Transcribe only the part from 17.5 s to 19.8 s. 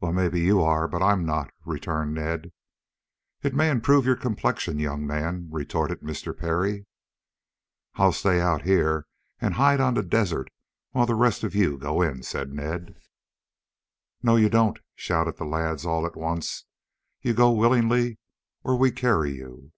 willingly or we carry you."